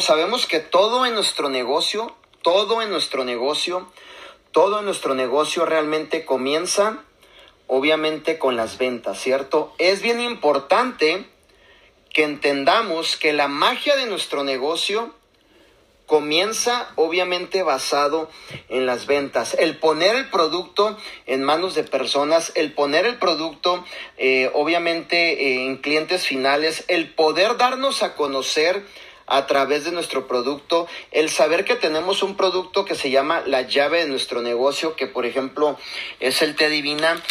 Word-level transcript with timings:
Sabemos 0.00 0.46
que 0.46 0.60
todo 0.60 1.06
en 1.06 1.14
nuestro 1.14 1.48
negocio, 1.48 2.14
todo 2.42 2.82
en 2.82 2.90
nuestro 2.90 3.24
negocio, 3.24 3.88
todo 4.52 4.78
en 4.78 4.84
nuestro 4.84 5.14
negocio 5.14 5.64
realmente 5.64 6.24
comienza 6.24 7.04
obviamente 7.66 8.38
con 8.38 8.56
las 8.56 8.78
ventas, 8.78 9.18
¿cierto? 9.18 9.74
Es 9.78 10.02
bien 10.02 10.20
importante 10.20 11.26
que 12.12 12.24
entendamos 12.24 13.16
que 13.16 13.32
la 13.32 13.48
magia 13.48 13.96
de 13.96 14.06
nuestro 14.06 14.44
negocio 14.44 15.14
comienza 16.06 16.90
obviamente 16.96 17.62
basado 17.62 18.30
en 18.68 18.86
las 18.86 19.06
ventas. 19.06 19.56
El 19.58 19.78
poner 19.78 20.14
el 20.14 20.28
producto 20.28 20.96
en 21.26 21.42
manos 21.42 21.74
de 21.74 21.82
personas, 21.82 22.52
el 22.54 22.72
poner 22.72 23.06
el 23.06 23.18
producto 23.18 23.84
eh, 24.18 24.50
obviamente 24.54 25.32
eh, 25.32 25.66
en 25.66 25.78
clientes 25.78 26.26
finales, 26.26 26.84
el 26.88 27.12
poder 27.14 27.56
darnos 27.56 28.02
a 28.02 28.14
conocer 28.14 28.84
a 29.26 29.46
través 29.46 29.84
de 29.84 29.92
nuestro 29.92 30.26
producto, 30.26 30.86
el 31.10 31.30
saber 31.30 31.64
que 31.64 31.76
tenemos 31.76 32.22
un 32.22 32.36
producto 32.36 32.84
que 32.84 32.94
se 32.94 33.10
llama 33.10 33.42
la 33.46 33.62
llave 33.62 34.00
de 34.00 34.08
nuestro 34.08 34.42
negocio, 34.42 34.96
que 34.96 35.06
por 35.06 35.26
ejemplo 35.26 35.78
es 36.20 36.42
el 36.42 36.54
té 36.56 36.68
divina. 36.68 37.22